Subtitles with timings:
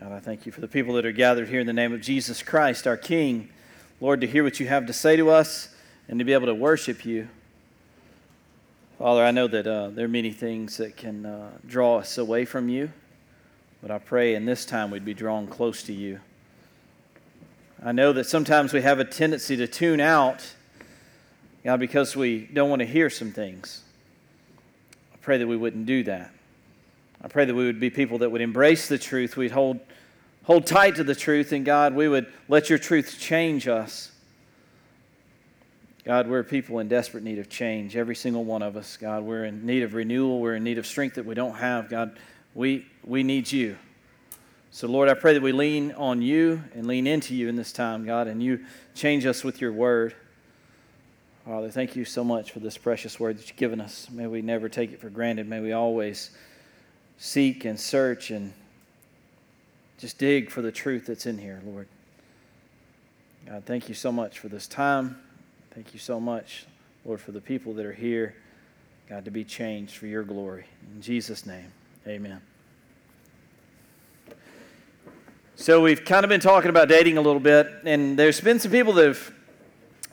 [0.00, 2.00] God, I thank you for the people that are gathered here in the name of
[2.00, 3.50] Jesus Christ, our King.
[4.00, 5.74] Lord, to hear what you have to say to us
[6.08, 7.28] and to be able to worship you.
[8.98, 12.46] Father, I know that uh, there are many things that can uh, draw us away
[12.46, 12.90] from you,
[13.82, 16.20] but I pray in this time we'd be drawn close to you.
[17.84, 20.54] I know that sometimes we have a tendency to tune out,
[21.62, 23.82] God, because we don't want to hear some things.
[25.12, 26.32] I pray that we wouldn't do that.
[27.22, 29.36] I pray that we would be people that would embrace the truth.
[29.36, 29.80] We'd hold,
[30.44, 34.12] hold tight to the truth, and God, we would let your truth change us.
[36.04, 38.96] God, we're people in desperate need of change, every single one of us.
[38.96, 40.40] God, we're in need of renewal.
[40.40, 41.90] We're in need of strength that we don't have.
[41.90, 42.18] God,
[42.54, 43.76] we, we need you.
[44.70, 47.72] So, Lord, I pray that we lean on you and lean into you in this
[47.72, 48.60] time, God, and you
[48.94, 50.14] change us with your word.
[51.44, 54.08] Father, thank you so much for this precious word that you've given us.
[54.10, 55.48] May we never take it for granted.
[55.48, 56.30] May we always
[57.20, 58.50] seek and search and
[59.98, 61.86] just dig for the truth that's in here, Lord.
[63.46, 65.20] God, thank you so much for this time.
[65.74, 66.64] Thank you so much,
[67.04, 68.34] Lord, for the people that are here,
[69.08, 70.64] God, to be changed for your glory.
[70.94, 71.70] In Jesus' name,
[72.06, 72.40] amen.
[75.56, 78.72] So, we've kind of been talking about dating a little bit, and there's been some
[78.72, 79.34] people that have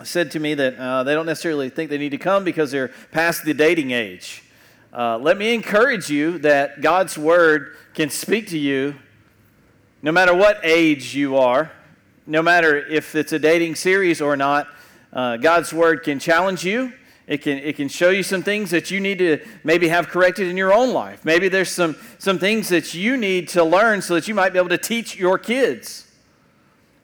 [0.04, 2.92] said to me that uh, they don't necessarily think they need to come because they're
[3.14, 4.44] past the dating age.
[4.94, 8.96] Uh, let me encourage you that God's Word can speak to you
[10.02, 11.72] no matter what age you are,
[12.26, 14.68] no matter if it's a dating series or not.
[15.12, 16.94] Uh, God's Word can challenge you.
[17.28, 20.48] It can, it can show you some things that you need to maybe have corrected
[20.48, 21.26] in your own life.
[21.26, 24.60] Maybe there's some, some things that you need to learn so that you might be
[24.60, 26.07] able to teach your kids.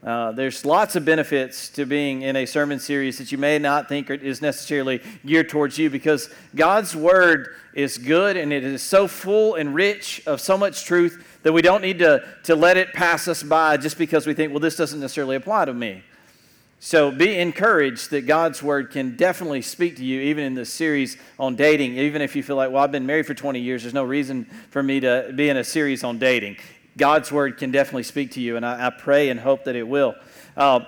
[0.06, 3.88] Uh, there's lots of benefits to being in a sermon series that you may not
[3.88, 9.08] think is necessarily geared towards you because God's Word is good and it is so
[9.08, 12.92] full and rich of so much truth that we don't need to, to let it
[12.92, 16.04] pass us by just because we think, well, this doesn't necessarily apply to me.
[16.82, 21.16] So be encouraged that God's word can definitely speak to you, even in this series
[21.40, 21.98] on dating.
[21.98, 24.44] Even if you feel like, well, I've been married for 20 years, there's no reason
[24.70, 26.58] for me to be in a series on dating.
[26.98, 29.88] God's word can definitely speak to you, and I, I pray and hope that it
[29.88, 30.16] will.
[30.56, 30.82] Uh,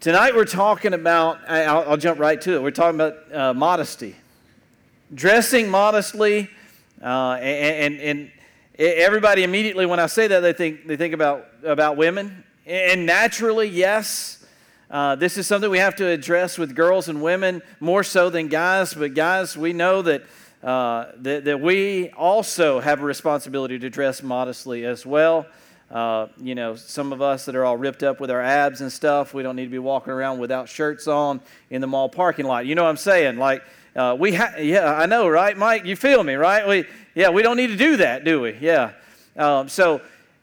[0.00, 2.62] tonight we're talking about, I'll, I'll, jump right to it.
[2.62, 4.16] We're talking about uh, modesty,
[5.14, 6.50] dressing modestly,
[7.02, 8.30] uh, and, and, and
[8.78, 13.66] everybody immediately when I say that they think they think about about women and naturally,
[13.66, 14.44] yes,
[14.90, 18.48] uh, this is something we have to address with girls and women more so than
[18.48, 18.92] guys.
[18.92, 20.24] But guys, we know that,
[20.62, 25.46] uh, that, that, we also have a responsibility to dress modestly as well.
[25.90, 28.92] Uh, you know, some of us that are all ripped up with our abs and
[28.92, 32.44] stuff, we don't need to be walking around without shirts on in the mall parking
[32.44, 32.66] lot.
[32.66, 33.38] You know what I'm saying?
[33.38, 33.62] Like,
[33.94, 35.84] uh, we ha- yeah, I know, right, Mike?
[35.84, 36.66] You feel me, right?
[36.66, 38.56] We, yeah, we don't need to do that, do we?
[38.60, 38.92] Yeah.
[39.36, 40.00] Um, so,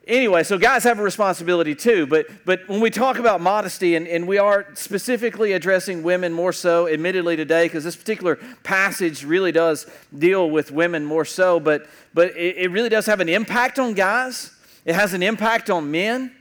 [0.07, 2.05] anyway, so guys have a responsibility too.
[2.05, 6.53] But, but when we talk about modesty, and, and we are specifically addressing women more
[6.53, 11.87] so, admittedly, today, because this particular passage really does deal with women more so, but,
[12.13, 14.51] but it, it really does have an impact on guys,
[14.85, 16.31] it has an impact on men.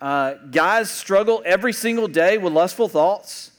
[0.00, 3.52] Uh, guys struggle every single day with lustful thoughts.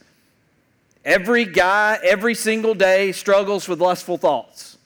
[1.03, 4.77] Every guy, every single day, struggles with lustful thoughts.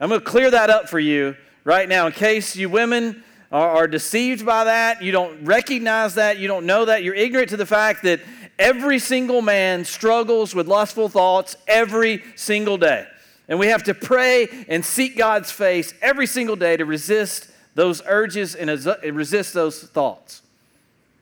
[0.00, 3.70] I'm going to clear that up for you right now, in case you women are,
[3.70, 7.56] are deceived by that, you don't recognize that, you don't know that, you're ignorant to
[7.56, 8.20] the fact that
[8.58, 13.06] every single man struggles with lustful thoughts every single day.
[13.48, 18.02] And we have to pray and seek God's face every single day to resist those
[18.06, 20.42] urges and uh, resist those thoughts.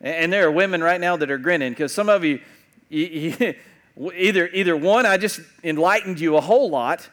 [0.00, 2.40] And there are women right now that are grinning because some of you,
[2.88, 3.54] you,
[4.14, 7.08] either, either one, I just enlightened you a whole lot,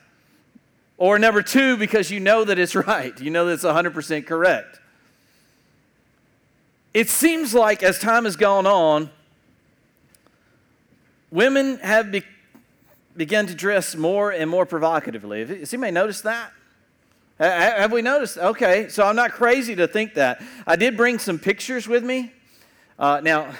[0.97, 4.79] or number two, because you know that it's right, you know that it's 100% correct.
[6.93, 9.09] It seems like as time has gone on,
[11.29, 12.23] women have be-
[13.15, 15.45] begun to dress more and more provocatively.
[15.45, 16.51] Has anybody noticed that?
[17.39, 18.39] Have we noticed?
[18.39, 20.41] Okay, so I'm not crazy to think that.
[20.65, 22.31] I did bring some pictures with me.
[22.97, 23.53] Uh, now,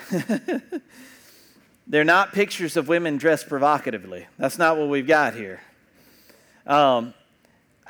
[1.88, 4.26] they're not pictures of women dressed provocatively.
[4.40, 5.62] That's not what we've got here.
[6.66, 7.14] Um,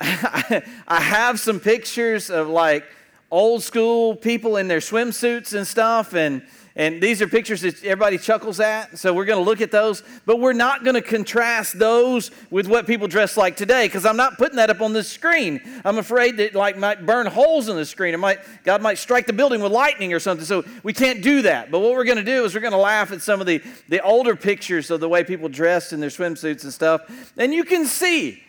[0.00, 2.84] I have some pictures of like
[3.30, 6.42] old school people in their swimsuits and stuff, and,
[6.76, 8.96] and these are pictures that everybody chuckles at.
[8.96, 12.68] So we're going to look at those, but we're not going to contrast those with
[12.68, 15.60] what people dress like today because I'm not putting that up on the screen.
[15.84, 18.14] I'm afraid that like might burn holes in the screen.
[18.14, 20.46] It might God might strike the building with lightning or something.
[20.46, 21.72] So we can't do that.
[21.72, 23.60] But what we're going to do is we're going to laugh at some of the
[23.88, 27.64] the older pictures of the way people dressed in their swimsuits and stuff, and you
[27.64, 28.44] can see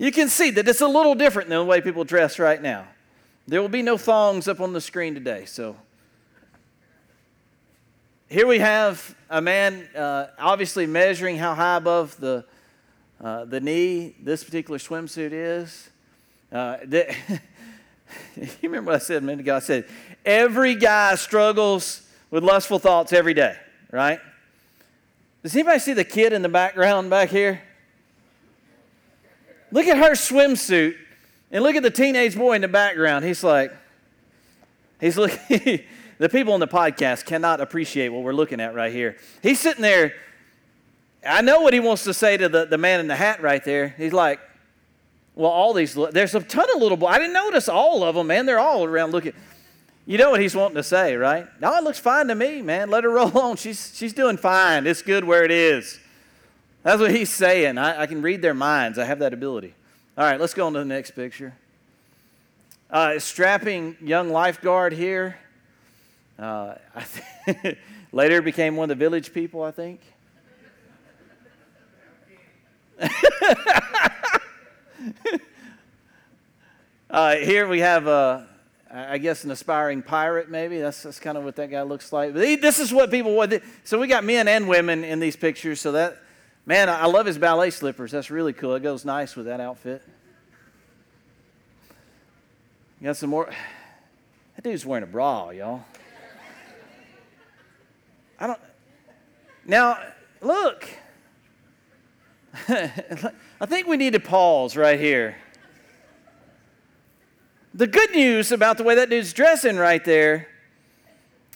[0.00, 2.88] you can see that it's a little different than the way people dress right now.
[3.46, 5.44] There will be no thongs up on the screen today.
[5.44, 5.76] So
[8.30, 12.46] here we have a man uh, obviously measuring how high above the,
[13.22, 15.90] uh, the knee this particular swimsuit is.
[16.50, 17.14] Uh, the,
[18.36, 19.56] you remember what I said a minute ago?
[19.56, 19.84] I said,
[20.24, 23.54] every guy struggles with lustful thoughts every day,
[23.90, 24.20] right?
[25.42, 27.60] Does anybody see the kid in the background back here?
[29.72, 30.96] Look at her swimsuit
[31.50, 33.24] and look at the teenage boy in the background.
[33.24, 33.72] He's like,
[35.00, 35.82] he's looking.
[36.18, 39.16] the people on the podcast cannot appreciate what we're looking at right here.
[39.42, 40.14] He's sitting there.
[41.26, 43.62] I know what he wants to say to the, the man in the hat right
[43.64, 43.94] there.
[43.96, 44.40] He's like,
[45.34, 47.14] well, all these, there's a ton of little boys.
[47.14, 48.46] I didn't notice all of them, man.
[48.46, 49.32] They're all around looking.
[50.06, 51.46] You know what he's wanting to say, right?
[51.60, 52.90] No, it looks fine to me, man.
[52.90, 53.56] Let her roll on.
[53.56, 54.86] She's, she's doing fine.
[54.86, 55.98] It's good where it is.
[56.82, 57.78] That's what he's saying.
[57.78, 59.74] I, I can read their minds, I have that ability.
[60.16, 61.54] All right, let's go on to the next picture.
[62.90, 65.36] Uh, strapping young lifeguard here.
[66.38, 66.74] Uh,
[68.12, 70.00] later became one of the village people, I think.
[77.10, 78.40] uh, here we have, uh,
[78.90, 80.78] I guess, an aspiring pirate, maybe.
[80.80, 82.34] That's, that's kind of what that guy looks like.
[82.34, 83.54] But he, this is what people want.
[83.84, 85.80] So we got men and women in these pictures.
[85.80, 86.16] So that,
[86.66, 88.12] man, I love his ballet slippers.
[88.12, 88.74] That's really cool.
[88.74, 90.02] It goes nice with that outfit.
[93.00, 93.50] You got some more.
[94.56, 95.84] That dude's wearing a bra, y'all.
[98.38, 98.60] I don't.
[99.64, 99.98] Now,
[100.42, 100.86] look.
[102.68, 105.36] I think we need to pause right here.
[107.72, 110.48] The good news about the way that dude's dressing right there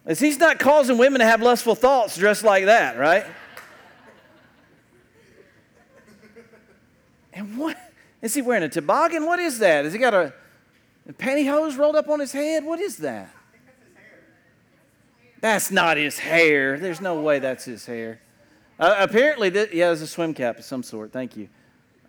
[0.07, 3.27] is he's not causing women to have lustful thoughts dressed like that, right?
[7.35, 7.77] And what
[8.23, 8.63] is he wearing?
[8.63, 9.27] A toboggan?
[9.27, 9.85] What is that?
[9.85, 10.33] Has he got a,
[11.09, 12.65] a pantyhose rolled up on his head?
[12.65, 13.35] What is that?
[15.41, 16.79] That's not his hair.
[16.79, 18.21] There's no way that's his hair.
[18.79, 21.13] Uh, apparently, th- yeah, a swim cap of some sort.
[21.13, 21.49] Thank you.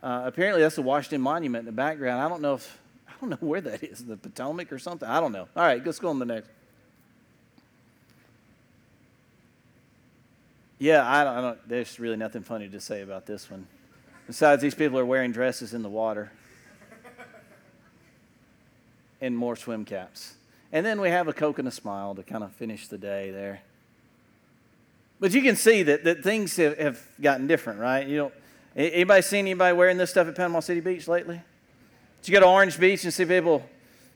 [0.01, 2.22] Uh, apparently, that's the Washington Monument in the background.
[2.22, 4.06] I don't know if I don't know where that is.
[4.06, 5.07] The Potomac or something.
[5.07, 5.48] I don't know.
[5.56, 6.50] All right, let's go on the next.
[10.80, 11.69] Yeah, I don't, I don't.
[11.69, 13.68] There's really nothing funny to say about this one.
[14.27, 16.31] Besides, these people are wearing dresses in the water
[19.22, 20.36] and more swim caps.
[20.72, 23.31] And then we have a Coke and a smile to kind of finish the day
[23.31, 23.62] there.
[25.19, 28.06] But you can see that, that things have, have gotten different, right?
[28.06, 28.31] You know,
[28.75, 31.42] anybody seen anybody wearing this stuff at Panama City Beach lately?
[32.22, 33.63] Did you go to Orange Beach and see people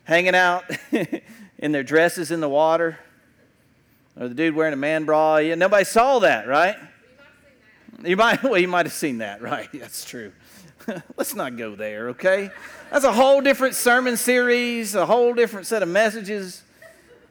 [0.04, 0.66] hanging out
[1.58, 3.00] in their dresses in the water?
[4.20, 5.38] Or the dude wearing a man bra?
[5.38, 6.76] Yeah, nobody saw that, right?
[8.04, 9.70] You might, well, you might have seen that, right?
[9.74, 10.32] That's true.
[11.18, 12.50] Let's not go there, okay?
[12.92, 16.64] That's a whole different sermon series, a whole different set of messages.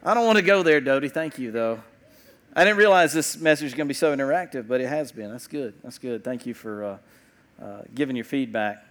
[0.04, 1.08] I don't want to go there, Dodie.
[1.08, 1.82] Thank you, though.
[2.54, 5.30] I didn't realize this message was going to be so interactive, but it has been.
[5.30, 5.74] That's good.
[5.82, 6.24] That's good.
[6.24, 6.98] Thank you for uh,
[7.62, 8.84] uh, giving your feedback.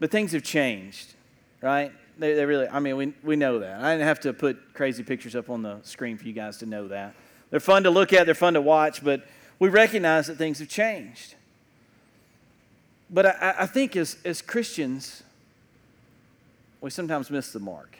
[0.00, 1.14] But things have changed,
[1.60, 1.92] right?
[2.18, 3.80] They, they really, I mean, we, we know that.
[3.80, 6.66] I didn't have to put crazy pictures up on the screen for you guys to
[6.66, 7.14] know that.
[7.50, 9.26] They're fun to look at, they're fun to watch, but
[9.58, 11.34] we recognize that things have changed.
[13.10, 15.22] But I, I think as, as Christians,
[16.80, 17.98] we sometimes miss the mark.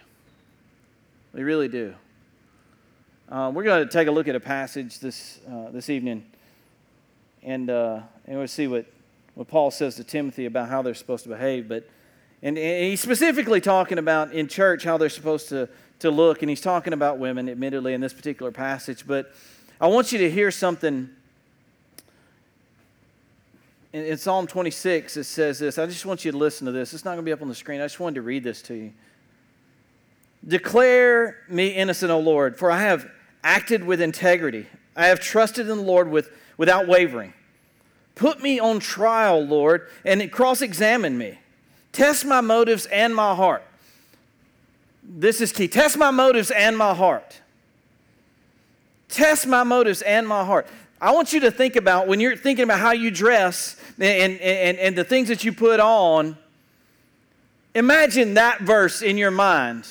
[1.32, 1.94] We really do.
[3.29, 6.24] Uh, we're going to take a look at a passage this, uh, this evening,
[7.43, 8.86] and, uh, and we'll see what,
[9.34, 11.69] what Paul says to Timothy about how they're supposed to behave.
[11.69, 11.88] But,
[12.43, 16.48] and, and he's specifically talking about in church how they're supposed to, to look, and
[16.48, 19.06] he's talking about women, admittedly, in this particular passage.
[19.06, 19.32] But
[19.81, 21.10] I want you to hear something
[23.92, 25.78] in, Psalm 26, it says this.
[25.78, 26.92] I just want you to listen to this.
[26.92, 27.80] It's not going to be up on the screen.
[27.80, 28.92] I just wanted to read this to you.
[30.46, 33.10] Declare me innocent, O Lord, for I have
[33.42, 34.66] acted with integrity.
[34.94, 37.32] I have trusted in the Lord with, without wavering.
[38.14, 41.38] Put me on trial, Lord, and cross examine me.
[41.92, 43.64] Test my motives and my heart.
[45.02, 45.68] This is key.
[45.68, 47.40] Test my motives and my heart.
[49.08, 50.66] Test my motives and my heart.
[51.00, 54.78] I want you to think about when you're thinking about how you dress and, and,
[54.78, 56.36] and the things that you put on,
[57.74, 59.86] imagine that verse in your mind.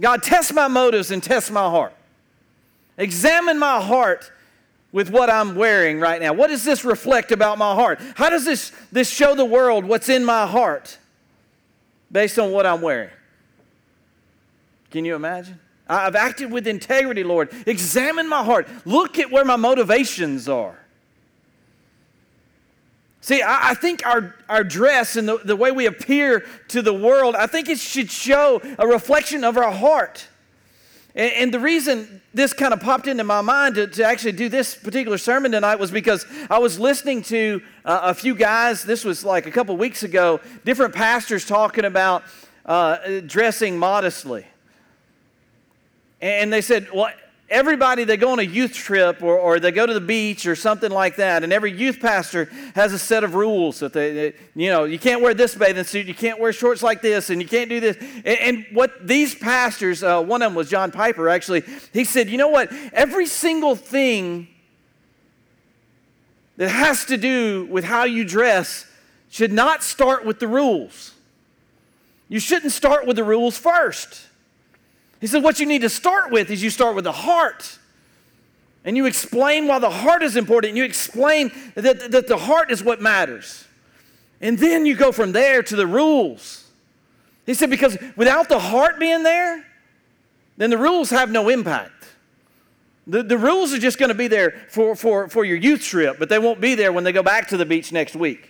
[0.00, 1.94] God, test my motives and test my heart.
[2.98, 4.32] Examine my heart
[4.92, 6.32] with what I'm wearing right now.
[6.32, 8.00] What does this reflect about my heart?
[8.16, 10.98] How does this, this show the world what's in my heart
[12.10, 13.10] based on what I'm wearing?
[14.90, 15.60] Can you imagine?
[15.90, 17.50] I've acted with integrity, Lord.
[17.66, 18.68] Examine my heart.
[18.84, 20.78] Look at where my motivations are.
[23.22, 26.94] See, I, I, think our, our dress and the, the way we appear to the
[26.94, 30.26] world, I think it should show a reflection of our heart.
[31.14, 34.48] And, and the reason this kind of popped into my mind to, to, actually do
[34.48, 39.04] this particular sermon tonight was because I was listening to uh, a few guys, this
[39.04, 42.22] was like a couple weeks ago, different pastors talking about
[42.64, 44.46] uh, dressing modestly.
[46.20, 47.10] And they said, well,
[47.50, 50.54] everybody they go on a youth trip or, or they go to the beach or
[50.54, 52.44] something like that and every youth pastor
[52.76, 55.82] has a set of rules that they, they you know you can't wear this bathing
[55.82, 57.96] suit you can't wear shorts like this and you can't do this.
[57.98, 61.64] And, and what these pastors uh, one of them was john piper actually.
[61.92, 62.72] He said you know what?
[62.92, 64.46] Every single thing
[66.56, 68.86] that has to do with how you dress
[69.28, 71.14] should not start with the rules.
[72.28, 74.29] You shouldn't start with the rules first
[75.20, 77.78] he said, What you need to start with is you start with the heart.
[78.84, 80.74] And you explain why the heart is important.
[80.74, 83.66] You explain that, that the heart is what matters.
[84.40, 86.66] And then you go from there to the rules.
[87.44, 89.64] He said, Because without the heart being there,
[90.56, 91.92] then the rules have no impact.
[93.06, 96.18] The, the rules are just going to be there for, for, for your youth trip,
[96.18, 98.49] but they won't be there when they go back to the beach next week.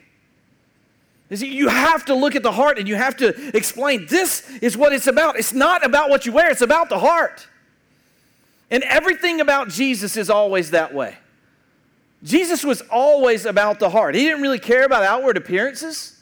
[1.31, 4.93] You have to look at the heart and you have to explain this is what
[4.93, 5.39] it's about.
[5.39, 7.47] It's not about what you wear, it's about the heart.
[8.71, 11.17] And everything about Jesus is always that way.
[12.23, 14.15] Jesus was always about the heart.
[14.15, 16.17] He didn't really care about outward appearances.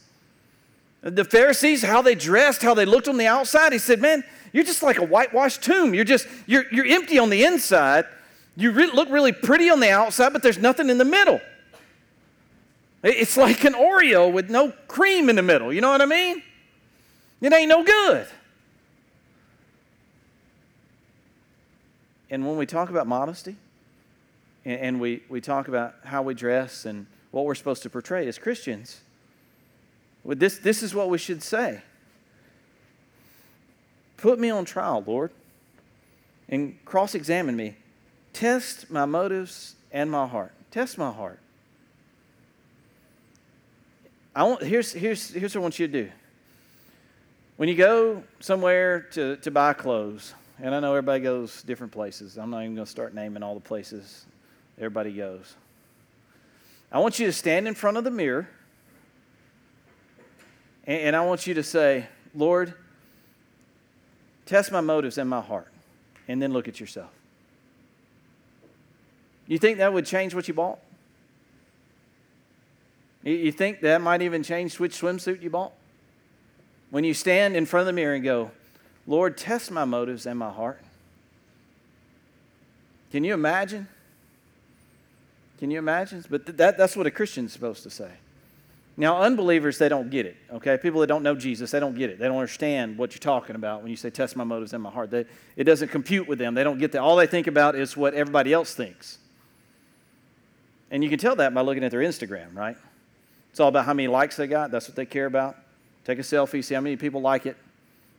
[1.00, 4.22] The Pharisees, how they dressed, how they looked on the outside, he said, Man,
[4.52, 5.94] you're just like a whitewashed tomb.
[5.94, 8.04] You're just, you're, you're empty on the inside.
[8.56, 11.40] You re- look really pretty on the outside, but there's nothing in the middle.
[13.02, 15.72] It's like an Oreo with no cream in the middle.
[15.72, 16.42] You know what I mean?
[17.40, 18.26] It ain't no good.
[22.30, 23.56] And when we talk about modesty,
[24.64, 28.38] and we, we talk about how we dress and what we're supposed to portray as
[28.38, 29.00] Christians,
[30.24, 31.82] this, this is what we should say
[34.18, 35.30] Put me on trial, Lord,
[36.48, 37.76] and cross examine me.
[38.32, 40.52] Test my motives and my heart.
[40.72, 41.38] Test my heart.
[44.38, 46.10] I want, here's, here's, here's what I want you to do.
[47.56, 52.38] When you go somewhere to, to buy clothes, and I know everybody goes different places.
[52.38, 54.26] I'm not even going to start naming all the places
[54.78, 55.56] everybody goes.
[56.92, 58.48] I want you to stand in front of the mirror,
[60.84, 62.74] and, and I want you to say, Lord,
[64.46, 65.72] test my motives and my heart,
[66.28, 67.10] and then look at yourself.
[69.48, 70.78] You think that would change what you bought?
[73.22, 75.72] You think that might even change which swimsuit you bought?
[76.90, 78.50] When you stand in front of the mirror and go,
[79.06, 80.80] Lord, test my motives and my heart.
[83.10, 83.88] Can you imagine?
[85.58, 86.24] Can you imagine?
[86.28, 88.10] But that, that's what a Christian's supposed to say.
[88.96, 90.76] Now, unbelievers, they don't get it, okay?
[90.76, 92.18] People that don't know Jesus, they don't get it.
[92.18, 94.90] They don't understand what you're talking about when you say, test my motives and my
[94.90, 95.10] heart.
[95.10, 95.24] They,
[95.56, 96.54] it doesn't compute with them.
[96.54, 97.00] They don't get that.
[97.00, 99.18] All they think about is what everybody else thinks.
[100.90, 102.76] And you can tell that by looking at their Instagram, right?
[103.50, 104.70] It's all about how many likes they got.
[104.70, 105.56] That's what they care about.
[106.04, 107.56] Take a selfie, see how many people like it.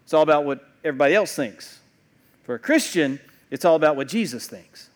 [0.03, 1.79] It's all about what everybody else thinks.
[2.43, 3.19] For a Christian,
[3.51, 4.89] it's all about what Jesus thinks.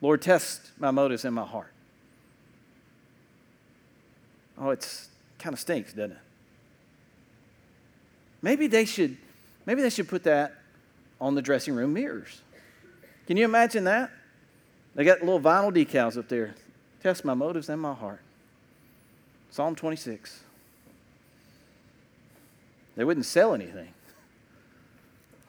[0.00, 1.72] Lord, test my motives and my heart.
[4.58, 6.18] Oh, it's kind of stinks, doesn't it?
[8.42, 9.16] Maybe they should
[9.64, 10.54] maybe they should put that
[11.20, 12.42] on the dressing room mirrors.
[13.26, 14.10] Can you imagine that?
[14.94, 16.54] They got little vinyl decals up there.
[17.02, 18.20] Test my motives and my heart.
[19.56, 20.40] Psalm 26.
[22.94, 23.88] They wouldn't sell anything.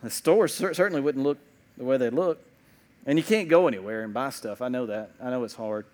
[0.01, 1.37] The stores certainly wouldn't look
[1.77, 2.39] the way they look.
[3.05, 4.61] And you can't go anywhere and buy stuff.
[4.61, 5.11] I know that.
[5.21, 5.85] I know it's hard.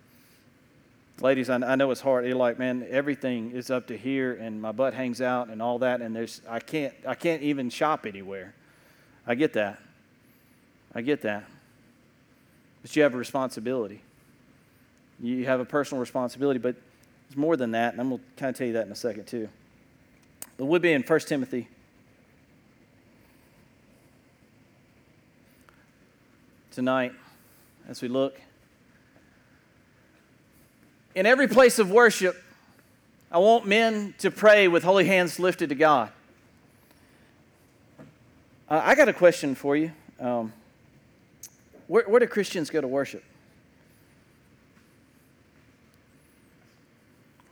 [1.22, 2.28] Ladies, I, I know it's hard.
[2.28, 5.80] You're like, man, everything is up to here, and my butt hangs out, and all
[5.80, 8.54] that, and there's I can't I can't even shop anywhere.
[9.26, 9.80] I get that.
[10.94, 11.46] I get that.
[12.84, 14.04] But you have a responsibility.
[15.20, 16.76] You have a personal responsibility, but
[17.36, 19.26] more than that, and I'm going to kind of tell you that in a second,
[19.26, 19.50] too.
[20.58, 21.68] But we'll be in 1 Timothy.
[26.72, 27.14] Tonight,
[27.88, 28.40] as we look.
[31.16, 32.42] In every place of worship,
[33.32, 36.12] I want men to pray with holy hands lifted to God.
[38.70, 39.92] Uh, I got a question for you.
[40.20, 40.54] Um,
[41.88, 43.24] where, where do Christians go to worship?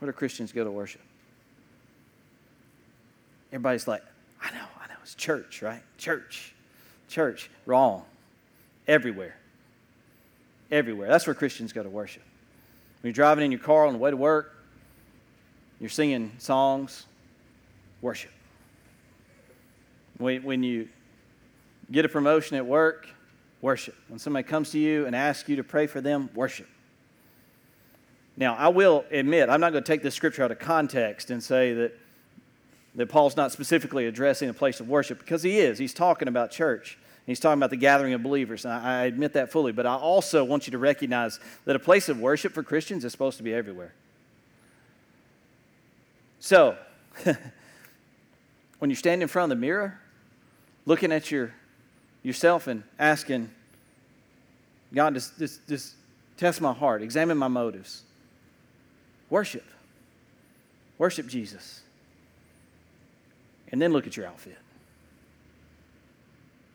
[0.02, 1.00] Where do Christians go to worship?
[3.52, 4.02] Everybody's like,
[4.42, 5.80] I know, I know, it's church, right?
[5.96, 6.52] Church,
[7.08, 7.48] church.
[7.66, 8.02] Wrong.
[8.88, 9.36] Everywhere.
[10.72, 11.08] Everywhere.
[11.08, 12.24] That's where Christians go to worship.
[13.00, 14.56] When you're driving in your car on the way to work,
[15.78, 17.06] you're singing songs,
[18.00, 18.32] worship.
[20.18, 20.88] When, when you
[21.92, 23.06] get a promotion at work,
[23.60, 23.94] worship.
[24.08, 26.66] When somebody comes to you and asks you to pray for them, worship.
[28.36, 31.42] Now, I will admit, I'm not going to take this scripture out of context and
[31.42, 31.98] say that,
[32.94, 35.78] that Paul's not specifically addressing a place of worship because he is.
[35.78, 36.98] He's talking about church.
[37.26, 39.72] He's talking about the gathering of believers, and I, I admit that fully.
[39.72, 43.12] But I also want you to recognize that a place of worship for Christians is
[43.12, 43.92] supposed to be everywhere.
[46.40, 46.76] So,
[48.78, 50.00] when you stand in front of the mirror,
[50.86, 51.54] looking at your,
[52.24, 53.50] yourself and asking,
[54.92, 55.94] God, just, just, just
[56.36, 58.02] test my heart, examine my motives.
[59.32, 59.64] Worship.
[60.98, 61.80] Worship Jesus.
[63.72, 64.58] And then look at your outfit.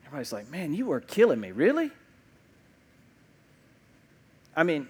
[0.04, 1.52] Everybody's like, man, you are killing me.
[1.52, 1.92] Really?
[4.56, 4.88] I mean,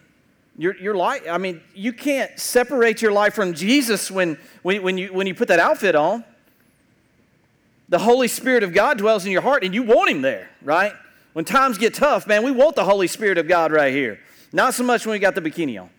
[0.56, 4.96] your, your life, I mean, you can't separate your life from Jesus when, when, when,
[4.96, 6.24] you, when you put that outfit on.
[7.90, 10.94] The Holy Spirit of God dwells in your heart and you want Him there, right?
[11.34, 14.20] When times get tough, man, we want the Holy Spirit of God right here.
[14.54, 15.90] Not so much when we got the bikini on.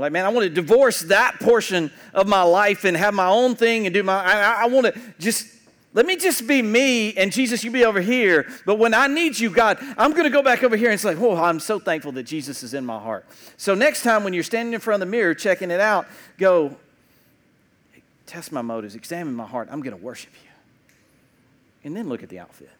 [0.00, 3.54] Like, man, I want to divorce that portion of my life and have my own
[3.54, 5.46] thing and do my, I, I want to just,
[5.92, 8.48] let me just be me and Jesus, you be over here.
[8.64, 11.14] But when I need you, God, I'm going to go back over here and say,
[11.16, 13.26] oh, I'm so thankful that Jesus is in my heart.
[13.56, 16.06] So next time when you're standing in front of the mirror checking it out,
[16.38, 16.76] go,
[18.26, 19.68] test my motives, examine my heart.
[19.70, 20.50] I'm going to worship you.
[21.82, 22.70] And then look at the outfit.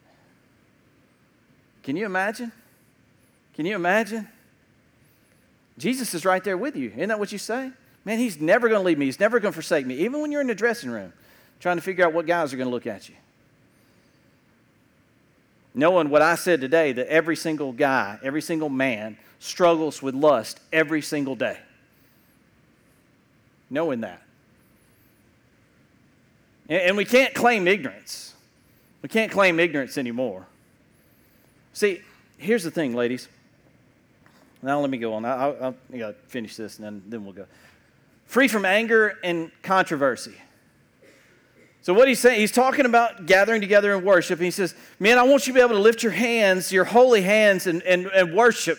[1.83, 2.53] Can you imagine?
[3.55, 4.29] Can you imagine?
[5.81, 6.91] Jesus is right there with you.
[6.91, 7.73] Isn't that what you say?
[8.05, 9.07] Man, he's never going to leave me.
[9.07, 9.97] He's never going to forsake me.
[9.97, 11.13] Even when you're in the dressing room
[11.59, 13.15] trying to figure out what guys are going to look at you.
[15.75, 20.61] Knowing what I said today, that every single guy, every single man struggles with lust
[20.73, 21.59] every single day.
[23.69, 24.23] Knowing that.
[26.69, 28.35] And we can't claim ignorance.
[29.03, 30.47] We can't claim ignorance anymore.
[31.73, 32.03] See,
[32.39, 33.29] here's the thing, ladies.
[34.63, 35.25] Now let me go on.
[35.25, 37.47] I'll, I'll, I got to finish this and then, then we'll go.
[38.27, 40.35] Free from anger and controversy.
[41.83, 44.39] So what he's saying, he's talking about gathering together in worship.
[44.39, 46.85] And he says, man, I want you to be able to lift your hands, your
[46.85, 48.79] holy hands, and, and, and worship.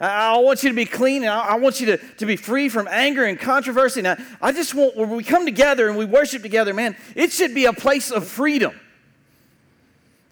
[0.00, 2.70] I, want you to be clean, and I, I want you to, to be free
[2.70, 4.00] from anger and controversy.
[4.00, 7.54] Now, I just want, when we come together and we worship together, man, it should
[7.54, 8.80] be a place of freedom.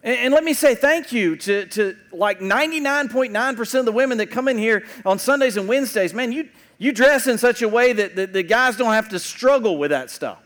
[0.03, 4.47] And, let me say thank you to, to like 99.9% of the women that come
[4.47, 6.15] in here on Sundays and Wednesdays.
[6.15, 9.19] Man, you, you dress in such a way that, that the guys don't have to
[9.19, 10.39] struggle with that stuff,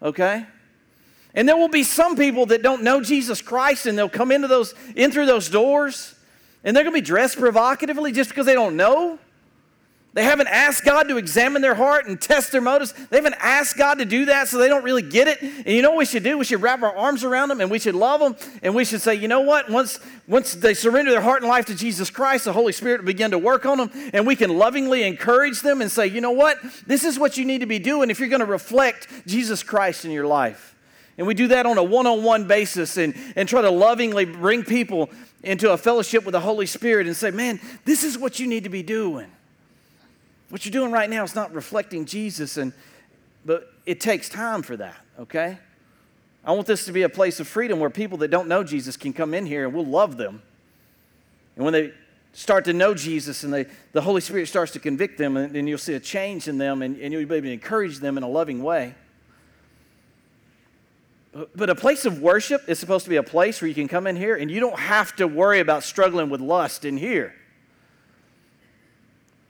[0.00, 0.46] okay?
[1.34, 4.46] And there will be some people that don't know Jesus Christ and they'll come into
[4.46, 6.14] those, in through those doors
[6.62, 9.18] and they're to be dressed provocatively just because they don't know.
[10.14, 12.92] They haven't asked God to examine their heart and test their motives.
[12.92, 15.42] They haven't asked God to do that, so they don't really get it.
[15.42, 16.38] And you know what we should do?
[16.38, 18.36] We should wrap our arms around them and we should love them.
[18.62, 19.68] And we should say, you know what?
[19.68, 19.98] Once,
[20.28, 23.32] once they surrender their heart and life to Jesus Christ, the Holy Spirit will begin
[23.32, 23.90] to work on them.
[24.12, 26.58] And we can lovingly encourage them and say, you know what?
[26.86, 30.04] This is what you need to be doing if you're going to reflect Jesus Christ
[30.04, 30.76] in your life.
[31.18, 34.26] And we do that on a one on one basis and, and try to lovingly
[34.26, 35.10] bring people
[35.42, 38.62] into a fellowship with the Holy Spirit and say, man, this is what you need
[38.62, 39.26] to be doing.
[40.54, 42.72] What you're doing right now is not reflecting Jesus, and,
[43.44, 45.58] but it takes time for that, okay?
[46.44, 48.96] I want this to be a place of freedom where people that don't know Jesus
[48.96, 50.42] can come in here and we'll love them.
[51.56, 51.92] And when they
[52.34, 55.68] start to know Jesus and they, the Holy Spirit starts to convict them, and, and
[55.68, 58.22] you'll see a change in them and, and you'll be able to encourage them in
[58.22, 58.94] a loving way.
[61.32, 64.06] But a place of worship is supposed to be a place where you can come
[64.06, 67.34] in here and you don't have to worry about struggling with lust in here.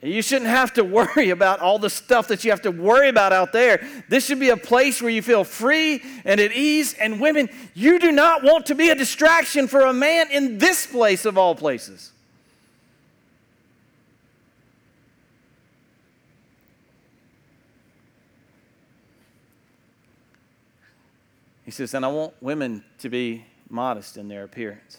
[0.04, 3.32] You shouldn't have to worry about all the stuff that you have to worry about
[3.32, 3.86] out there.
[4.08, 6.94] This should be a place where you feel free and at ease.
[6.94, 10.86] And women, you do not want to be a distraction for a man in this
[10.86, 12.12] place of all places.
[21.64, 24.98] He says, and I want women to be modest in their appearance.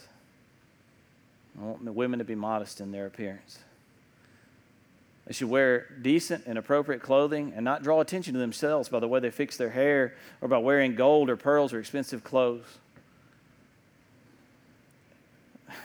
[1.59, 3.59] I want women to be modest in their appearance.
[5.25, 9.07] They should wear decent and appropriate clothing and not draw attention to themselves by the
[9.07, 12.65] way they fix their hair or by wearing gold or pearls or expensive clothes.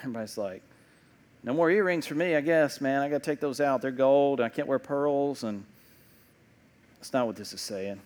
[0.01, 0.63] Everybody's like,
[1.43, 3.01] no more earrings for me, I guess, man.
[3.01, 3.81] I got to take those out.
[3.81, 4.41] They're gold.
[4.41, 5.43] and I can't wear pearls.
[5.43, 5.65] And
[6.99, 7.99] that's not what this is saying.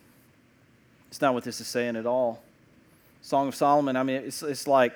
[1.09, 2.42] It's not what this is saying at all.
[3.23, 4.92] Song of Solomon, I mean, it's, it's like,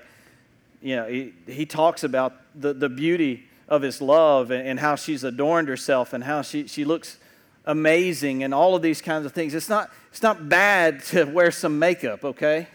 [0.81, 4.97] you know, he, he talks about the, the beauty of his love and, and how
[4.97, 7.19] she's adorned herself and how she, she looks
[7.67, 9.55] amazing and all of these kinds of things.
[9.55, 12.69] It's not, it's not bad to wear some makeup, okay?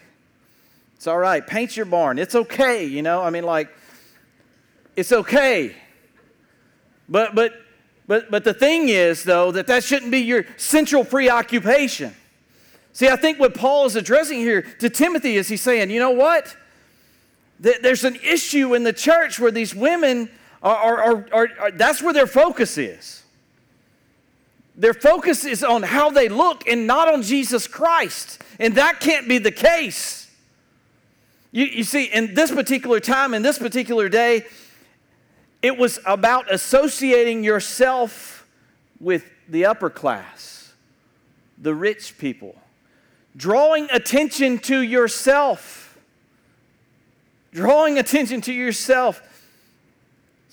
[0.96, 1.46] It's all right.
[1.46, 2.18] Paint your barn.
[2.18, 3.22] It's okay, you know?
[3.22, 3.68] I mean, like,
[4.96, 5.74] it's okay.
[7.08, 7.52] But, but,
[8.06, 12.14] but, but the thing is, though, that that shouldn't be your central preoccupation.
[12.92, 16.12] See, I think what Paul is addressing here to Timothy is he's saying, you know
[16.12, 16.56] what?
[17.58, 20.30] There's an issue in the church where these women
[20.64, 23.22] are, are, are, are that's where their focus is.
[24.76, 28.42] Their focus is on how they look and not on Jesus Christ.
[28.58, 30.28] And that can't be the case.
[31.52, 34.46] You, you see, in this particular time, in this particular day,
[35.62, 38.46] it was about associating yourself
[38.98, 40.72] with the upper class,
[41.58, 42.56] the rich people,
[43.36, 45.96] drawing attention to yourself.
[47.52, 49.22] Drawing attention to yourself.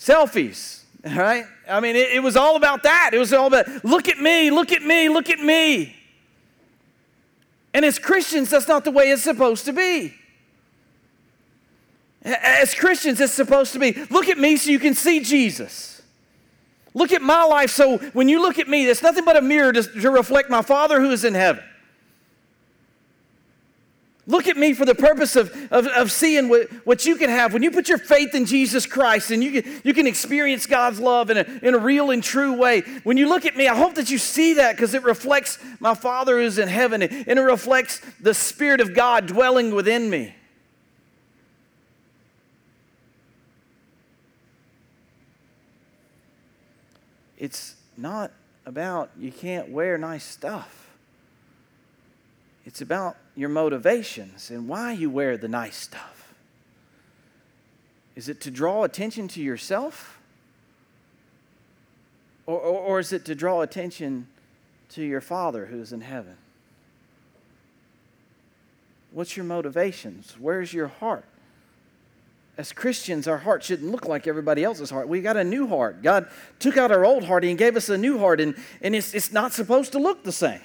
[0.01, 1.45] Selfies, right?
[1.69, 3.11] I mean, it, it was all about that.
[3.13, 5.95] It was all about, look at me, look at me, look at me.
[7.71, 10.15] And as Christians, that's not the way it's supposed to be.
[12.23, 16.01] As Christians, it's supposed to be look at me so you can see Jesus.
[16.95, 19.71] Look at my life so when you look at me, it's nothing but a mirror
[19.71, 21.63] to, to reflect my Father who is in heaven.
[24.27, 27.53] Look at me for the purpose of, of, of seeing what, what you can have.
[27.53, 30.99] When you put your faith in Jesus Christ and you can, you can experience God's
[30.99, 32.81] love in a, in a real and true way.
[33.03, 35.95] When you look at me, I hope that you see that because it reflects my
[35.95, 40.36] Father who's in heaven and it reflects the Spirit of God dwelling within me.
[47.39, 48.31] It's not
[48.67, 50.81] about you can't wear nice stuff.
[52.65, 56.34] It's about your motivations and why you wear the nice stuff.
[58.15, 60.19] Is it to draw attention to yourself?
[62.45, 64.27] Or, or, or, is it to draw attention
[64.89, 66.36] to your Father who's in heaven?
[69.12, 70.36] What's your motivations?
[70.39, 71.25] Where's your heart?
[72.58, 75.08] As Christians, our heart shouldn't look like everybody else's heart.
[75.08, 76.04] We got a new heart.
[76.04, 79.13] God took out our old heart and gave us a new heart, and, and it's,
[79.13, 80.62] it's not supposed to look the same.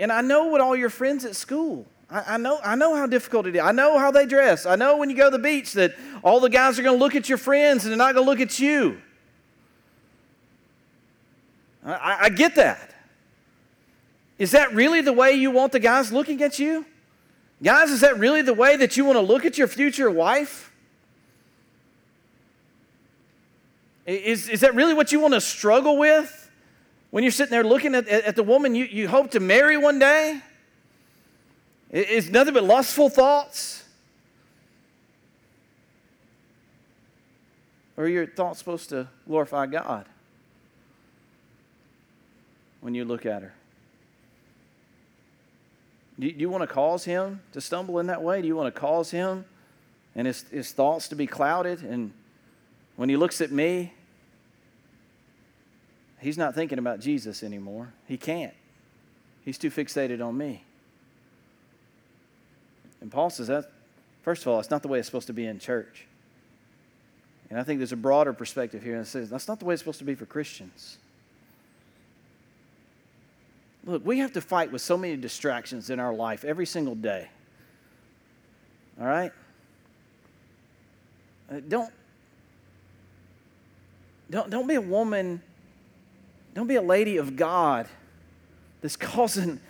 [0.00, 3.46] And I know what all your friends at school, I, know, I know how difficult
[3.46, 3.60] it is.
[3.60, 4.64] I know how they dress.
[4.64, 7.04] I know when you go to the beach that all the guys are going to
[7.04, 9.00] look at your friends and they're not going to look at you.
[11.84, 12.94] I, I get that.
[14.38, 16.86] Is that really the way you want the guys looking at you?
[17.62, 20.72] Guys, is that really the way that you want to look at your future wife?
[24.06, 26.39] Is, is that really what you want to struggle with?
[27.10, 29.98] When you're sitting there looking at, at the woman you, you hope to marry one
[29.98, 30.40] day,
[31.90, 33.84] it's nothing but lustful thoughts.
[37.96, 40.06] Or are your thoughts supposed to glorify God
[42.80, 43.52] when you look at her?
[46.18, 48.40] Do you, do you want to cause him to stumble in that way?
[48.40, 49.44] Do you want to cause him
[50.14, 51.82] and his, his thoughts to be clouded?
[51.82, 52.12] And
[52.96, 53.94] when he looks at me,
[56.20, 57.92] he's not thinking about Jesus anymore.
[58.06, 58.54] He can't.
[59.44, 60.64] He's too fixated on me.
[63.00, 63.70] And Paul says that,
[64.22, 66.06] first of all, it's not the way it's supposed to be in church.
[67.48, 69.80] And I think there's a broader perspective here that says that's not the way it's
[69.80, 70.98] supposed to be for Christians.
[73.84, 77.28] Look, we have to fight with so many distractions in our life every single day.
[79.00, 79.32] All right?
[81.50, 81.90] Uh, don't,
[84.30, 85.42] don't, don't be a woman
[86.54, 87.88] don't be a lady of God
[88.80, 89.60] that's causing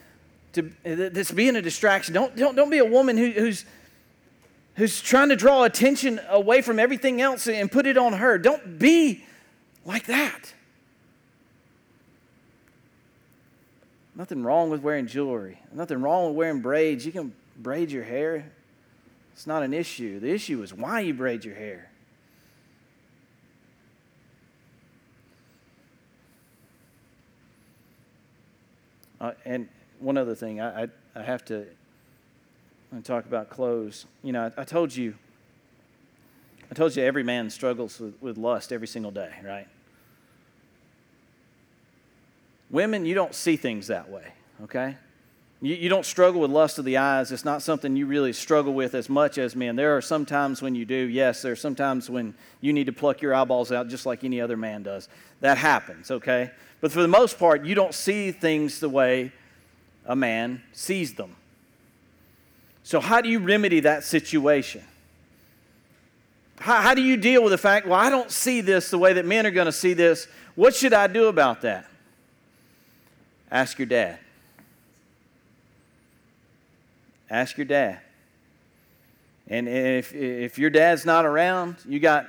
[0.52, 2.14] to that's being a distraction.
[2.14, 3.64] Don't, don't, don't be a woman who, who's
[4.74, 8.38] who's trying to draw attention away from everything else and put it on her.
[8.38, 9.24] Don't be
[9.84, 10.54] like that.
[14.14, 15.58] Nothing wrong with wearing jewelry.
[15.72, 17.06] Nothing wrong with wearing braids.
[17.06, 18.50] You can braid your hair.
[19.32, 20.20] It's not an issue.
[20.20, 21.89] The issue is why you braid your hair.
[29.20, 31.66] Uh, and one other thing, I, I, I have to
[33.04, 34.06] talk about clothes.
[34.22, 35.14] You know, I, I, told you,
[36.70, 39.68] I told you every man struggles with, with lust every single day, right?
[42.70, 44.96] Women, you don't see things that way, okay?
[45.60, 47.32] You, you don't struggle with lust of the eyes.
[47.32, 49.76] It's not something you really struggle with as much as men.
[49.76, 52.86] There are some times when you do, yes, there are some times when you need
[52.86, 55.08] to pluck your eyeballs out just like any other man does.
[55.40, 56.52] That happens, okay?
[56.80, 59.32] But for the most part, you don't see things the way
[60.06, 61.36] a man sees them.
[62.82, 64.82] So, how do you remedy that situation?
[66.58, 69.12] How, how do you deal with the fact, well, I don't see this the way
[69.14, 70.26] that men are going to see this?
[70.54, 71.86] What should I do about that?
[73.50, 74.18] Ask your dad.
[77.30, 78.00] Ask your dad.
[79.48, 82.28] And if, if your dad's not around, you got,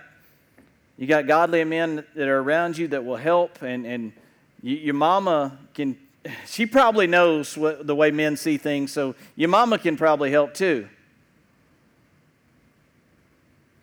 [0.98, 3.62] you got godly men that are around you that will help.
[3.62, 4.14] And, and
[4.62, 5.98] you, your mama can,
[6.46, 10.54] she probably knows what, the way men see things, so your mama can probably help
[10.54, 10.88] too.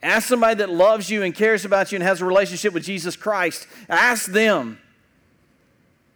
[0.02, 3.16] Ask somebody that loves you and cares about you and has a relationship with Jesus
[3.16, 3.66] Christ.
[3.88, 4.78] Ask them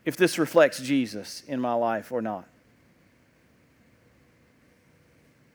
[0.05, 2.45] if this reflects Jesus in my life or not.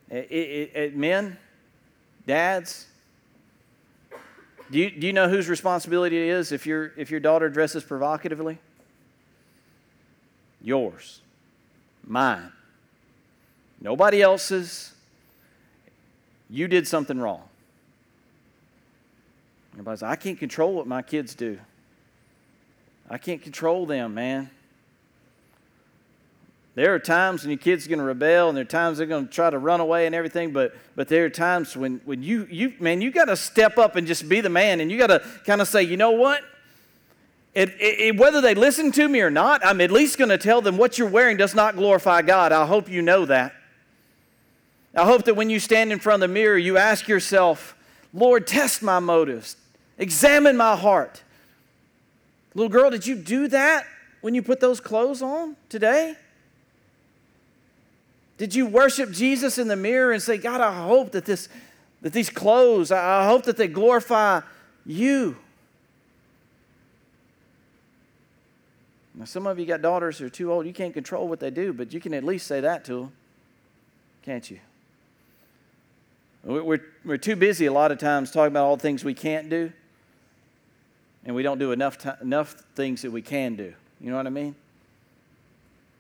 [0.10, 1.38] It, it, it, men,
[2.26, 2.86] dads,
[4.72, 7.84] do you, do you know whose responsibility it is if, your if your daughter dresses
[7.84, 8.58] provocatively?
[10.62, 11.22] Yours,
[12.06, 12.52] mine,
[13.80, 14.94] nobody else's.
[16.50, 17.44] You did something wrong.
[19.74, 21.60] Everybody's I can't control what my kids do.
[23.10, 24.50] I can't control them, man.
[26.78, 29.28] There are times when your kid's going to rebel, and there are times they're going
[29.28, 30.52] to try to run away and everything.
[30.52, 33.96] But but there are times when when you you man, you got to step up
[33.96, 36.44] and just be the man, and you got to kind of say, you know what?
[37.58, 40.62] It, it, whether they listen to me or not, I'm at least going to tell
[40.62, 42.52] them what you're wearing does not glorify God.
[42.52, 43.56] I hope you know that.
[44.94, 47.76] I hope that when you stand in front of the mirror, you ask yourself,
[48.14, 49.56] Lord, test my motives.
[49.98, 51.24] Examine my heart.
[52.54, 53.88] Little girl, did you do that
[54.22, 56.16] when you put those clothes on today?
[58.38, 61.50] Did you worship Jesus in the mirror and say, God, I hope that, this,
[62.04, 64.42] that these clothes, I hope that they glorify
[64.86, 65.38] you?
[69.18, 70.66] Now, some of you got daughters who are too old.
[70.66, 73.12] You can't control what they do, but you can at least say that to them,
[74.24, 74.60] can't you?
[76.44, 79.50] We're, we're too busy a lot of times talking about all the things we can't
[79.50, 79.74] do
[81.28, 83.74] and we don't do enough, enough things that we can do.
[84.00, 84.56] You know what I mean?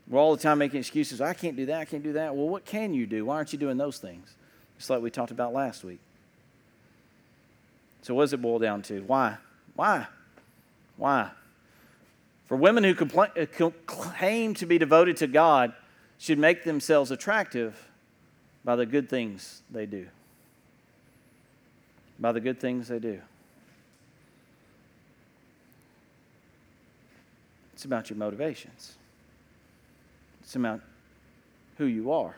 [0.07, 1.19] We're all the time making excuses.
[1.19, 1.81] I can't do that.
[1.81, 2.33] I can't do that.
[2.33, 3.25] Well, what can you do?
[3.25, 4.33] Why aren't you doing those things?
[4.77, 5.99] Just like we talked about last week.
[8.03, 9.01] So, what does it boil down to?
[9.01, 9.35] Why?
[9.75, 10.07] Why?
[10.95, 11.31] Why?
[12.47, 15.73] For women who uh, claim to be devoted to God
[16.17, 17.89] should make themselves attractive
[18.63, 20.07] by the good things they do.
[22.19, 23.21] By the good things they do.
[27.73, 28.95] It's about your motivations,
[30.41, 30.81] it's about
[31.77, 32.35] who you are.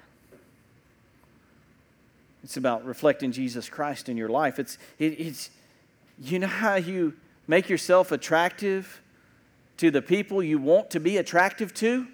[2.43, 4.60] It's about reflecting Jesus Christ in your life.
[4.60, 5.50] It's, it, it's,
[6.22, 7.13] you know how you
[7.48, 9.02] make yourself attractive
[9.80, 12.08] to the people you want to be attractive to?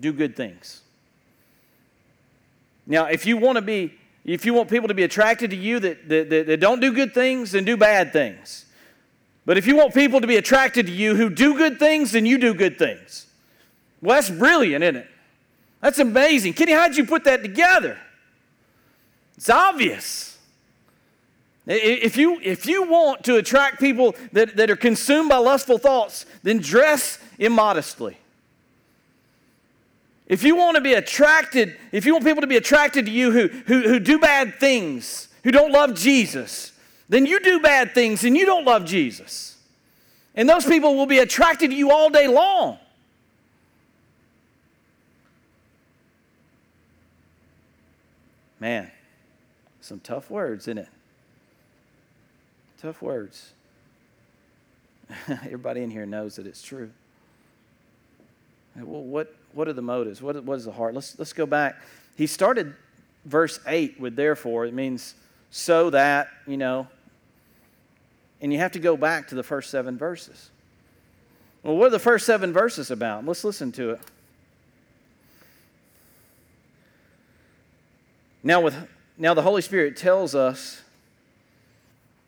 [0.00, 0.80] Do good things.
[2.86, 5.78] Now, if you want to be, if you want people to be attracted to you
[5.80, 8.66] that, that, that, that don't do good things, then do bad things.
[9.44, 12.24] But if you want people to be attracted to you who do good things, then
[12.26, 13.26] you do good things.
[14.00, 15.08] Well, that's brilliant, isn't it?
[15.80, 16.54] That's amazing.
[16.54, 17.98] Kenny, how'd you put that together?
[19.36, 20.31] It's obvious.
[21.66, 26.26] If you, if you want to attract people that, that are consumed by lustful thoughts,
[26.42, 28.16] then dress immodestly.
[30.26, 33.30] If you want to be attracted, if you want people to be attracted to you
[33.30, 36.72] who, who, who do bad things, who don't love Jesus,
[37.08, 39.58] then you do bad things and you don't love Jesus.
[40.34, 42.78] And those people will be attracted to you all day long.
[48.58, 48.90] Man,
[49.80, 50.88] some tough words, isn't it?
[52.82, 53.52] Tough words.
[55.28, 56.90] Everybody in here knows that it's true.
[58.74, 60.20] Well, what, what are the motives?
[60.20, 60.92] What, what is the heart?
[60.92, 61.80] Let's, let's go back.
[62.16, 62.74] He started
[63.24, 64.66] verse 8 with therefore.
[64.66, 65.14] It means
[65.52, 66.88] so that, you know,
[68.40, 70.50] and you have to go back to the first seven verses.
[71.62, 73.24] Well, what are the first seven verses about?
[73.24, 74.00] Let's listen to it.
[78.42, 78.74] Now, with,
[79.16, 80.81] now the Holy Spirit tells us,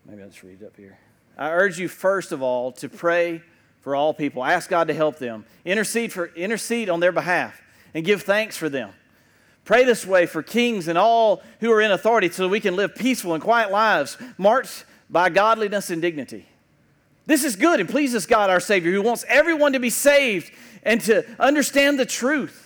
[0.05, 0.97] maybe I'll just read it up here.
[1.37, 3.41] I urge you, first of all, to pray
[3.81, 4.43] for all people.
[4.43, 5.45] Ask God to help them.
[5.63, 7.61] Intercede, for, intercede on their behalf
[7.93, 8.91] and give thanks for them.
[9.63, 12.95] Pray this way for kings and all who are in authority so we can live
[12.95, 16.47] peaceful and quiet lives, marked by godliness and dignity.
[17.25, 20.51] This is good and pleases God our Savior, who wants everyone to be saved
[20.83, 22.64] and to understand the truth.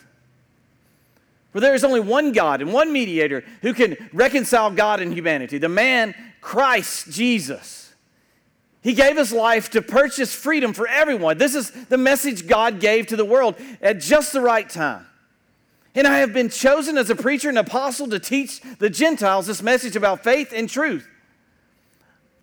[1.51, 5.57] For there is only one God and one mediator who can reconcile God and humanity,
[5.57, 7.93] the man Christ Jesus.
[8.81, 11.37] He gave his life to purchase freedom for everyone.
[11.37, 15.05] This is the message God gave to the world at just the right time.
[15.95, 19.61] And I have been chosen as a preacher and apostle to teach the Gentiles this
[19.61, 21.07] message about faith and truth.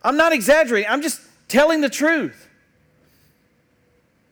[0.02, 2.48] I'm not exaggerating, I'm just telling the truth.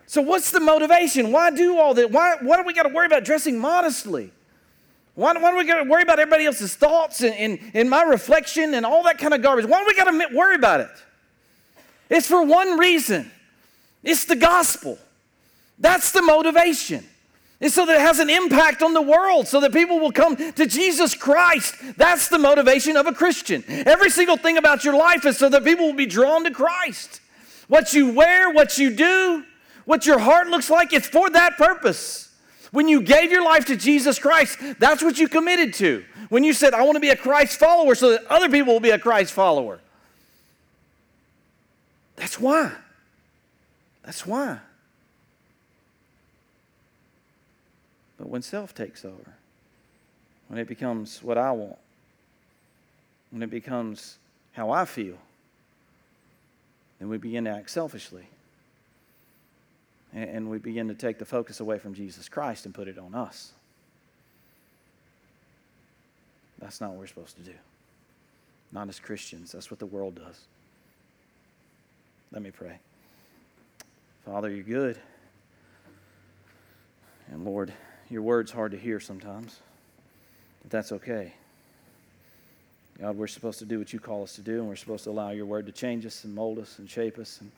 [0.07, 1.33] So, what's the motivation?
[1.33, 2.11] Why do all that?
[2.11, 4.31] Why, why do we got to worry about dressing modestly?
[5.15, 8.03] Why, why do we got to worry about everybody else's thoughts and, and, and my
[8.03, 9.67] reflection and all that kind of garbage?
[9.67, 10.91] Why do we got to worry about it?
[12.11, 13.31] It's for one reason
[14.03, 14.99] it's the gospel.
[15.79, 17.05] That's the motivation.
[17.61, 20.37] And so that it has an impact on the world so that people will come
[20.37, 21.75] to Jesus Christ.
[21.97, 23.65] That's the motivation of a Christian.
[23.69, 27.21] Every single thing about your life is so that people will be drawn to Christ.
[27.69, 29.45] What you wear, what you do,
[29.87, 32.24] what your heart looks like, it's for that purpose.
[32.75, 36.05] When you gave your life to Jesus Christ, that's what you committed to.
[36.29, 38.81] When you said, I want to be a Christ follower so that other people will
[38.81, 39.79] be a Christ follower.
[42.17, 42.73] That's why.
[44.03, 44.59] That's why.
[48.19, 49.35] But when self takes over,
[50.49, 51.79] when it becomes what I want,
[53.31, 54.17] when it becomes
[54.51, 55.19] how I feel,
[56.99, 58.27] then we begin to act selfishly.
[60.15, 63.15] And we begin to take the focus away from Jesus Christ and put it on
[63.15, 63.53] us.
[66.61, 67.55] That's not what we're supposed to do.
[68.71, 69.53] Not as Christians.
[69.53, 70.41] That's what the world does.
[72.31, 72.79] Let me pray.
[74.25, 74.99] Father, you're good.
[77.31, 77.73] And Lord,
[78.09, 79.59] your word's hard to hear sometimes,
[80.63, 81.35] but that's okay.
[83.01, 85.11] God, we're supposed to do what you call us to do, and we're supposed to
[85.11, 87.41] allow your word to change us and mold us and shape us.
[87.41, 87.51] And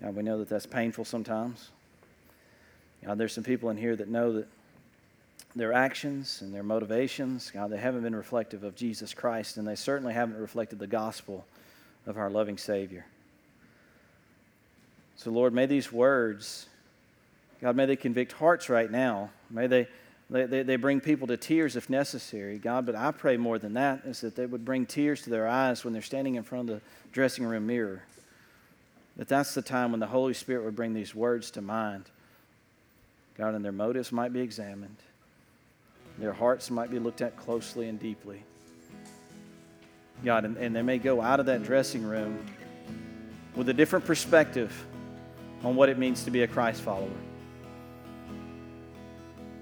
[0.00, 1.70] God, we know that that's painful sometimes.
[3.04, 4.48] God, there's some people in here that know that
[5.54, 9.76] their actions and their motivations, God, they haven't been reflective of Jesus Christ, and they
[9.76, 11.46] certainly haven't reflected the gospel
[12.06, 13.06] of our loving Savior.
[15.16, 16.66] So, Lord, may these words
[17.60, 19.30] God, may they convict hearts right now.
[19.50, 19.88] May they,
[20.28, 22.86] they, they bring people to tears if necessary, God.
[22.86, 25.84] But I pray more than that is that they would bring tears to their eyes
[25.84, 26.82] when they're standing in front of the
[27.12, 28.02] dressing room mirror.
[29.16, 32.04] That that's the time when the Holy Spirit would bring these words to mind.
[33.36, 34.96] God, and their motives might be examined,
[36.18, 38.42] their hearts might be looked at closely and deeply.
[40.24, 42.38] God, and, and they may go out of that dressing room
[43.54, 44.86] with a different perspective
[45.62, 47.10] on what it means to be a Christ follower.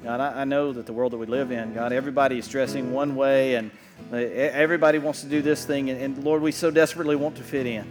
[0.05, 2.93] God, I, I know that the world that we live in, God, everybody is dressing
[2.93, 3.71] one way and
[4.13, 5.91] uh, everybody wants to do this thing.
[5.91, 7.87] And, and Lord, we so desperately want to fit in.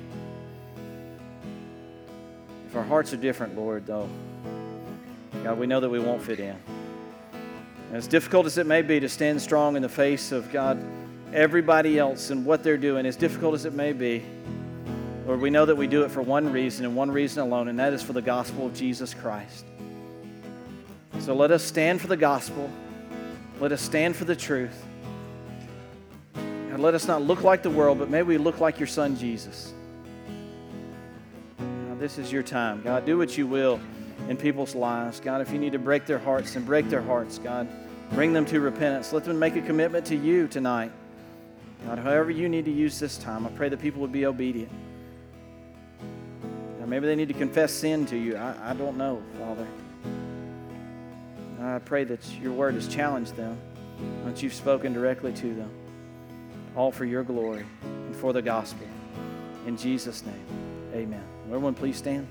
[2.74, 4.10] If our hearts are different, Lord, though,
[5.44, 6.56] God, we know that we won't fit in.
[7.90, 10.84] And as difficult as it may be to stand strong in the face of God,
[11.32, 14.24] everybody else and what they're doing, as difficult as it may be,
[15.28, 17.78] Lord, we know that we do it for one reason and one reason alone, and
[17.78, 19.66] that is for the gospel of Jesus Christ.
[21.20, 22.72] So let us stand for the gospel.
[23.60, 24.84] Let us stand for the truth.
[26.34, 29.16] And let us not look like the world, but may we look like your son
[29.16, 29.76] Jesus.
[32.04, 32.82] This is your time.
[32.82, 33.80] God, do what you will
[34.28, 35.22] in people's lives.
[35.22, 37.38] God, if you need to break their hearts, then break their hearts.
[37.38, 37.66] God,
[38.12, 39.14] bring them to repentance.
[39.14, 40.92] Let them make a commitment to you tonight.
[41.86, 44.70] God, however you need to use this time, I pray that people would be obedient.
[46.78, 48.36] God, maybe they need to confess sin to you.
[48.36, 49.68] I, I don't know, Father.
[51.62, 53.58] I pray that your word has challenged them,
[54.26, 55.72] that you've spoken directly to them,
[56.76, 58.88] all for your glory and for the gospel.
[59.66, 60.46] In Jesus' name,
[60.94, 61.24] amen.
[61.48, 62.22] Everyone, please stand.